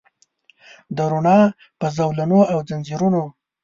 [0.95, 1.39] د روڼا
[1.79, 3.23] په زولنو او ځنځیرونو